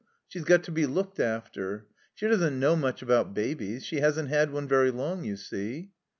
[0.27, 1.85] She's got to be looked after.
[2.15, 3.85] She doesn't know much about babies.
[3.85, 5.91] She hasn't had one very long, you see."